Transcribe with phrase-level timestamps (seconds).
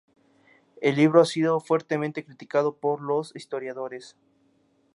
[0.81, 4.17] El libro ha sido fuertemente criticado por los historiadores.